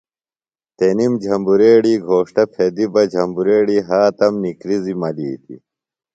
[0.77, 5.61] تنِم جھمبریڑی گھوݜٹہ پھیدیۡ بہ جھمبریڑیۡ ہاتم نِکرِزیۡ ملِیتیۡ۔